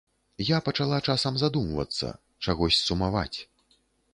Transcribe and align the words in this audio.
Я 0.45 0.59
пачала 0.69 0.97
часам 1.13 1.37
задумвацца, 1.43 2.07
чагось 2.47 2.81
сумаваць. 2.89 3.37